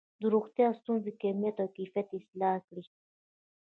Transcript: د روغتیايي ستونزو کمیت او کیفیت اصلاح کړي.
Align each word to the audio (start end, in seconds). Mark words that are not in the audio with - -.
د 0.21 0.23
روغتیايي 0.33 0.77
ستونزو 0.79 1.09
کمیت 1.21 1.55
او 1.63 1.67
کیفیت 1.77 2.07
اصلاح 2.17 2.55
کړي. 2.67 2.83